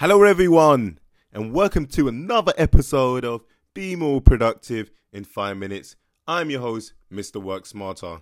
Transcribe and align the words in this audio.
Hello, 0.00 0.24
everyone, 0.24 0.98
and 1.32 1.54
welcome 1.54 1.86
to 1.86 2.06
another 2.06 2.52
episode 2.58 3.24
of 3.24 3.46
Be 3.72 3.96
More 3.96 4.20
Productive 4.20 4.90
in 5.10 5.24
Five 5.24 5.56
Minutes. 5.56 5.96
I'm 6.26 6.50
your 6.50 6.60
host, 6.60 6.92
Mr. 7.10 7.42
Work 7.42 7.64
Smarter, 7.64 8.20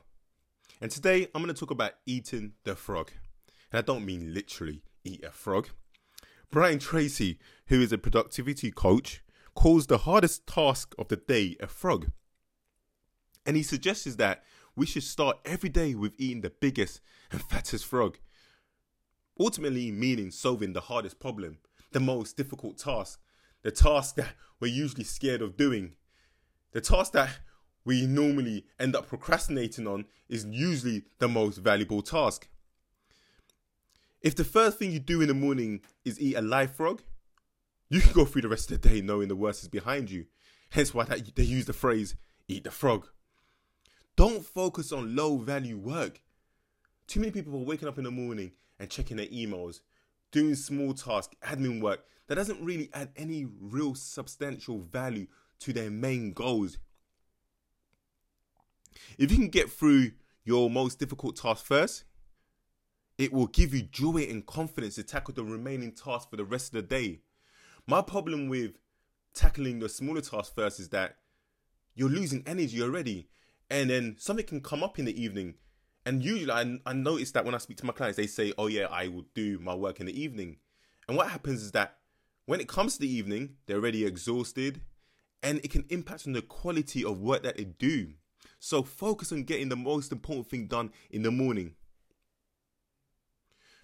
and 0.81 0.89
today 0.89 1.27
I'm 1.35 1.43
going 1.43 1.53
to 1.53 1.59
talk 1.59 1.73
about 1.73 1.95
eating 2.07 2.53
the 2.63 2.77
frog. 2.77 3.11
And 3.73 3.79
I 3.81 3.83
don't 3.83 4.07
mean 4.07 4.33
literally 4.33 4.85
eat 5.03 5.25
a 5.25 5.33
frog. 5.33 5.71
Brian 6.49 6.79
Tracy, 6.79 7.41
who 7.67 7.81
is 7.81 7.93
a 7.93 7.99
productivity 7.99 8.71
coach, 8.71 9.25
calls 9.57 9.89
the 9.89 9.99
hardest 9.99 10.47
task 10.47 10.95
of 10.97 11.09
the 11.09 11.17
day 11.17 11.57
a 11.59 11.67
frog. 11.67 12.13
And 13.45 13.57
he 13.57 13.65
suggests 13.65 14.15
that 14.15 14.45
we 14.77 14.87
should 14.87 15.03
start 15.03 15.39
every 15.45 15.71
day 15.71 15.97
with 15.97 16.15
eating 16.19 16.43
the 16.43 16.51
biggest 16.51 17.01
and 17.33 17.43
fattest 17.43 17.85
frog 17.85 18.19
ultimately 19.39 19.91
meaning 19.91 20.31
solving 20.31 20.73
the 20.73 20.81
hardest 20.81 21.19
problem, 21.19 21.59
the 21.93 22.01
most 22.01 22.37
difficult 22.37 22.79
task, 22.79 23.21
the 23.63 23.71
task 23.71 24.17
that 24.17 24.35
we're 24.61 24.69
usually 24.69 25.05
scared 25.05 25.43
of 25.43 25.57
doing. 25.57 25.95
The 26.73 26.81
task 26.81 27.13
that 27.13 27.39
we 27.85 28.07
normally 28.07 28.65
end 28.79 28.97
up 28.97 29.09
procrastinating 29.09 29.87
on 29.87 30.07
is 30.29 30.47
usually 30.47 31.05
the 31.19 31.29
most 31.29 31.59
valuable 31.59 32.03
task. 32.03 32.49
If 34.23 34.35
the 34.35 34.45
first 34.45 34.79
thing 34.79 34.91
you 34.91 34.99
do 34.99 35.21
in 35.21 35.29
the 35.29 35.35
morning 35.35 35.83
is 36.05 36.19
eat 36.19 36.37
a 36.37 36.41
live 36.41 36.75
frog, 36.75 37.03
you 37.91 38.01
can 38.01 38.13
go 38.13 38.25
through 38.25 38.43
the 38.43 38.49
rest 38.49 38.71
of 38.71 38.81
the 38.81 38.89
day 38.89 39.01
knowing 39.03 39.29
the 39.29 39.37
worst 39.37 39.63
is 39.63 39.69
behind 39.69 40.11
you. 40.11 40.27
Hence 40.71 40.95
why 40.95 41.05
they 41.05 41.43
use 41.43 41.67
the 41.67 41.73
phrase 41.73 42.17
eat 42.49 42.65
the 42.65 42.71
frog. 42.71 43.09
Don't 44.17 44.45
focus 44.45 44.93
on 44.93 45.15
low 45.15 45.37
value 45.37 45.77
work. 45.77 46.23
Too 47.07 47.21
many 47.21 47.33
people 47.33 47.55
are 47.55 47.65
waking 47.65 47.89
up 47.89 47.99
in 47.99 48.05
the 48.05 48.11
morning 48.11 48.53
and 48.79 48.91
checking 48.91 49.17
their 49.17 49.27
emails, 49.27 49.81
doing 50.33 50.55
small 50.55 50.95
tasks, 50.95 51.35
admin 51.43 51.81
work 51.81 52.05
that 52.27 52.37
doesn't 52.37 52.65
really 52.65 52.91
add 52.93 53.11
any 53.17 53.47
real 53.61 53.95
substantial 53.95 54.81
value 54.81 55.27
to 55.61 55.73
their 55.73 55.91
main 55.91 56.33
goals. 56.33 56.79
If 59.19 59.31
you 59.31 59.37
can 59.37 59.49
get 59.49 59.71
through 59.71 60.13
your 60.45 60.71
most 60.71 60.99
difficult 60.99 61.37
task 61.37 61.65
first, 61.65 62.05
it 63.17 63.33
will 63.33 63.47
give 63.47 63.73
you 63.73 63.83
joy 63.83 64.27
and 64.29 64.45
confidence 64.45 64.97
to 64.97 65.05
tackle 65.05 65.35
the 65.35 65.45
remaining 65.45 65.93
tasks 65.93 66.29
for 66.31 66.37
the 66.37 66.45
rest 66.45 66.75
of 66.75 66.83
the 66.83 66.83
day. 66.83 67.21
My 67.87 68.03
problem 68.03 68.49
with 68.49 68.73
tackling 69.35 69.79
the 69.79 69.89
smaller 69.89 70.21
tasks 70.21 70.53
first 70.55 70.81
is 70.81 70.89
that 70.91 71.17
you're 71.95 72.09
losing 72.09 72.43
energy 72.47 72.83
already, 72.83 73.29
and 73.71 73.91
then 73.91 74.17
something 74.19 74.47
can 74.47 74.61
come 74.61 74.83
up 74.83 74.99
in 74.99 75.05
the 75.05 75.23
evening 75.23 75.55
and 76.07 76.23
usually, 76.23 76.51
I, 76.51 76.79
I 76.85 76.93
notice 76.93 77.31
that 77.33 77.45
when 77.45 77.55
I 77.55 77.59
speak 77.59 77.79
to 77.79 77.87
my 77.87 77.93
clients, 77.93 78.17
they 78.17 78.27
say, 78.27 78.53
"Oh 78.59 78.67
yeah, 78.67 78.87
I 78.91 79.09
will 79.09 79.25
do 79.35 79.59
my 79.59 79.75
work 79.75 80.01
in 80.01 80.07
the 80.07 80.21
evening." 80.21 80.57
And 81.09 81.17
what 81.17 81.29
happens 81.29 81.63
is 81.63 81.73
that 81.73 81.99
when 82.47 82.61
it 82.61 82.69
comes 82.69 82.95
to 82.95 83.01
the 83.01 83.11
evening, 83.11 83.57
they're 83.67 83.79
already 83.79 84.05
exhausted, 84.05 84.83
and 85.43 85.59
it 85.59 85.71
can 85.71 85.87
impact 85.89 86.27
on 86.27 86.35
the 86.35 86.43
quality 86.43 87.05
of 87.05 87.21
work 87.21 87.43
that 87.43 87.57
they 87.57 87.65
do. 87.65 88.13
So 88.59 88.83
focus 88.83 89.33
on 89.33 89.45
getting 89.45 89.69
the 89.69 89.77
most 89.77 90.13
important 90.13 90.49
thing 90.49 90.67
done 90.67 90.91
in 91.11 91.23
the 91.23 91.31
morning. 91.31 91.75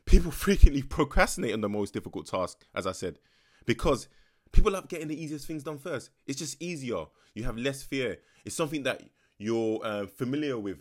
People 0.04 0.30
frequently 0.30 0.82
procrastinate 0.82 1.54
on 1.54 1.60
the 1.62 1.68
most 1.68 1.94
difficult 1.94 2.26
task, 2.26 2.66
as 2.74 2.86
I 2.86 2.92
said, 2.92 3.18
because 3.64 4.08
people 4.52 4.72
love 4.72 4.88
getting 4.88 5.08
the 5.08 5.22
easiest 5.22 5.46
things 5.46 5.62
done 5.62 5.78
first. 5.78 6.10
It's 6.26 6.38
just 6.38 6.60
easier. 6.62 7.04
You 7.34 7.44
have 7.44 7.56
less 7.56 7.82
fear. 7.82 8.18
It's 8.44 8.56
something 8.56 8.82
that 8.82 9.02
you're 9.38 9.80
uh, 9.82 10.06
familiar 10.06 10.58
with 10.58 10.78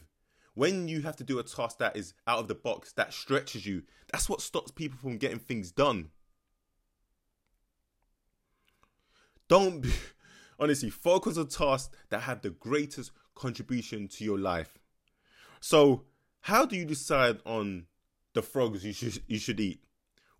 when 0.59 0.89
you 0.89 1.01
have 1.01 1.15
to 1.15 1.23
do 1.23 1.39
a 1.39 1.43
task 1.43 1.77
that 1.77 1.95
is 1.95 2.13
out 2.27 2.39
of 2.39 2.49
the 2.49 2.53
box, 2.53 2.91
that 2.91 3.13
stretches 3.13 3.65
you, 3.65 3.81
that's 4.11 4.27
what 4.27 4.41
stops 4.41 4.71
people 4.71 4.99
from 4.99 5.17
getting 5.17 5.39
things 5.39 5.71
done. 5.71 6.09
Don't 9.47 9.79
be, 9.79 9.89
honestly 10.59 10.89
focus 10.89 11.37
on 11.37 11.47
tasks 11.47 11.95
that 12.09 12.23
have 12.23 12.41
the 12.41 12.49
greatest 12.49 13.11
contribution 13.35 14.09
to 14.09 14.25
your 14.25 14.37
life. 14.37 14.77
So, 15.61 16.03
how 16.41 16.65
do 16.65 16.75
you 16.75 16.83
decide 16.83 17.39
on 17.45 17.85
the 18.33 18.41
frogs 18.41 18.83
you 18.83 18.91
should 18.91 19.23
you 19.27 19.39
should 19.39 19.61
eat? 19.61 19.81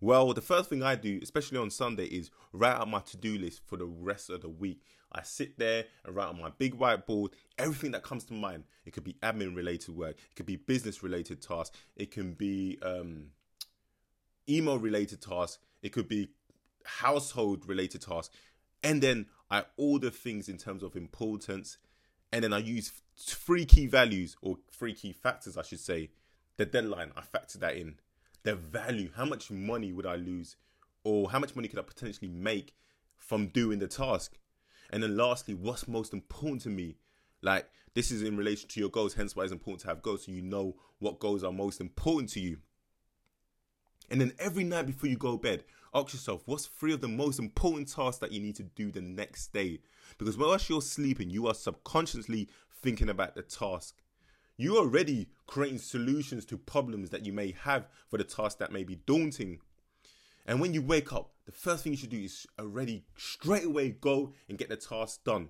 Well, 0.00 0.32
the 0.32 0.40
first 0.40 0.70
thing 0.70 0.82
I 0.82 0.94
do, 0.96 1.20
especially 1.22 1.58
on 1.58 1.70
Sunday, 1.70 2.06
is 2.06 2.30
write 2.52 2.76
out 2.76 2.88
my 2.88 3.00
to 3.00 3.16
do 3.18 3.36
list 3.36 3.60
for 3.66 3.76
the 3.76 3.84
rest 3.84 4.30
of 4.30 4.40
the 4.40 4.48
week. 4.48 4.82
I 5.12 5.22
sit 5.22 5.58
there 5.58 5.84
and 6.04 6.14
write 6.14 6.28
on 6.28 6.40
my 6.40 6.50
big 6.56 6.78
whiteboard 6.78 7.32
everything 7.58 7.90
that 7.90 8.02
comes 8.02 8.24
to 8.24 8.32
mind. 8.32 8.64
It 8.86 8.92
could 8.92 9.04
be 9.04 9.14
admin 9.22 9.54
related 9.54 9.94
work, 9.94 10.16
it 10.16 10.36
could 10.36 10.46
be 10.46 10.56
business 10.56 11.02
related 11.02 11.42
tasks, 11.42 11.76
it 11.96 12.10
can 12.10 12.32
be 12.32 12.78
um, 12.82 13.26
email 14.48 14.78
related 14.78 15.20
tasks, 15.20 15.58
it 15.82 15.92
could 15.92 16.08
be 16.08 16.30
household 16.84 17.68
related 17.68 18.02
tasks. 18.02 18.34
And 18.82 19.02
then 19.02 19.26
I 19.50 19.64
order 19.76 20.10
things 20.10 20.48
in 20.48 20.56
terms 20.56 20.82
of 20.82 20.96
importance. 20.96 21.76
And 22.32 22.44
then 22.44 22.52
I 22.52 22.58
use 22.58 22.92
three 23.16 23.66
key 23.66 23.86
values 23.86 24.36
or 24.40 24.56
three 24.72 24.94
key 24.94 25.12
factors, 25.12 25.58
I 25.58 25.62
should 25.62 25.80
say. 25.80 26.10
The 26.56 26.66
deadline, 26.66 27.10
I 27.16 27.22
factor 27.22 27.58
that 27.58 27.76
in. 27.76 27.96
The 28.42 28.54
value, 28.54 29.10
how 29.14 29.24
much 29.24 29.50
money 29.50 29.92
would 29.92 30.06
I 30.06 30.16
lose? 30.16 30.56
Or 31.04 31.30
how 31.30 31.38
much 31.38 31.54
money 31.56 31.68
could 31.68 31.78
I 31.78 31.82
potentially 31.82 32.28
make 32.28 32.74
from 33.18 33.48
doing 33.48 33.78
the 33.78 33.88
task? 33.88 34.38
And 34.90 35.02
then 35.02 35.16
lastly, 35.16 35.54
what's 35.54 35.88
most 35.88 36.12
important 36.12 36.62
to 36.62 36.68
me? 36.68 36.96
Like 37.42 37.66
this 37.94 38.10
is 38.10 38.22
in 38.22 38.36
relation 38.36 38.68
to 38.70 38.80
your 38.80 38.90
goals, 38.90 39.14
hence 39.14 39.34
why 39.34 39.44
it's 39.44 39.52
important 39.52 39.82
to 39.82 39.88
have 39.88 40.02
goals 40.02 40.24
so 40.26 40.32
you 40.32 40.42
know 40.42 40.76
what 40.98 41.20
goals 41.20 41.42
are 41.42 41.52
most 41.52 41.80
important 41.80 42.30
to 42.30 42.40
you. 42.40 42.58
And 44.10 44.20
then 44.20 44.32
every 44.38 44.64
night 44.64 44.86
before 44.86 45.08
you 45.08 45.16
go 45.16 45.32
to 45.32 45.38
bed, 45.38 45.64
ask 45.94 46.12
yourself 46.12 46.42
what's 46.46 46.66
three 46.66 46.92
of 46.92 47.00
the 47.00 47.08
most 47.08 47.38
important 47.38 47.88
tasks 47.88 48.18
that 48.18 48.32
you 48.32 48.40
need 48.40 48.56
to 48.56 48.64
do 48.64 48.90
the 48.90 49.00
next 49.00 49.52
day. 49.52 49.80
Because 50.18 50.36
whilst 50.36 50.68
you're 50.68 50.82
sleeping, 50.82 51.30
you 51.30 51.46
are 51.46 51.54
subconsciously 51.54 52.48
thinking 52.82 53.08
about 53.08 53.34
the 53.34 53.42
task. 53.42 53.94
You're 54.60 54.76
already 54.76 55.30
creating 55.46 55.78
solutions 55.78 56.44
to 56.44 56.58
problems 56.58 57.08
that 57.08 57.24
you 57.24 57.32
may 57.32 57.54
have 57.62 57.88
for 58.10 58.18
the 58.18 58.24
task 58.24 58.58
that 58.58 58.70
may 58.70 58.84
be 58.84 58.96
daunting. 59.06 59.60
And 60.44 60.60
when 60.60 60.74
you 60.74 60.82
wake 60.82 61.14
up, 61.14 61.30
the 61.46 61.52
first 61.52 61.82
thing 61.82 61.94
you 61.94 61.96
should 61.96 62.10
do 62.10 62.18
is 62.18 62.46
already 62.58 63.06
straight 63.16 63.64
away 63.64 63.88
go 63.88 64.34
and 64.50 64.58
get 64.58 64.68
the 64.68 64.76
task 64.76 65.24
done. 65.24 65.48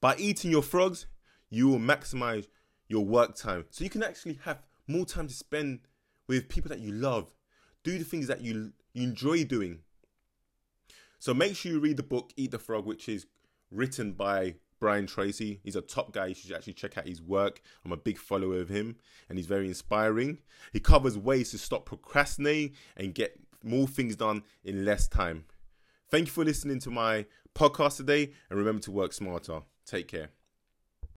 By 0.00 0.16
eating 0.16 0.50
your 0.50 0.62
frogs, 0.62 1.06
you 1.50 1.68
will 1.68 1.78
maximize 1.78 2.48
your 2.88 3.04
work 3.04 3.36
time. 3.36 3.66
So 3.70 3.84
you 3.84 3.90
can 3.90 4.02
actually 4.02 4.40
have 4.42 4.60
more 4.88 5.04
time 5.04 5.28
to 5.28 5.34
spend 5.34 5.78
with 6.26 6.48
people 6.48 6.70
that 6.70 6.80
you 6.80 6.90
love. 6.90 7.30
Do 7.84 7.96
the 7.96 8.04
things 8.04 8.26
that 8.26 8.40
you, 8.40 8.72
you 8.92 9.04
enjoy 9.04 9.44
doing. 9.44 9.82
So 11.20 11.32
make 11.32 11.54
sure 11.54 11.70
you 11.70 11.78
read 11.78 11.98
the 11.98 12.02
book 12.02 12.32
Eat 12.36 12.50
the 12.50 12.58
Frog, 12.58 12.86
which 12.86 13.08
is 13.08 13.26
written 13.70 14.14
by 14.14 14.56
Brian 14.80 15.06
Tracy. 15.06 15.60
He's 15.62 15.76
a 15.76 15.80
top 15.80 16.12
guy. 16.12 16.26
You 16.26 16.34
should 16.34 16.52
actually 16.52 16.74
check 16.74 16.96
out 16.98 17.06
his 17.06 17.22
work. 17.22 17.60
I'm 17.84 17.92
a 17.92 17.96
big 17.96 18.18
follower 18.18 18.60
of 18.60 18.68
him 18.68 18.96
and 19.28 19.38
he's 19.38 19.46
very 19.46 19.66
inspiring. 19.66 20.38
He 20.72 20.80
covers 20.80 21.18
ways 21.18 21.50
to 21.50 21.58
stop 21.58 21.86
procrastinating 21.86 22.74
and 22.96 23.14
get 23.14 23.38
more 23.62 23.86
things 23.86 24.16
done 24.16 24.42
in 24.64 24.84
less 24.84 25.08
time. 25.08 25.44
Thank 26.10 26.26
you 26.26 26.32
for 26.32 26.44
listening 26.44 26.80
to 26.80 26.90
my 26.90 27.26
podcast 27.54 27.96
today 27.96 28.32
and 28.48 28.58
remember 28.58 28.82
to 28.82 28.90
work 28.90 29.12
smarter. 29.12 29.60
Take 29.84 30.08
care. 30.08 30.37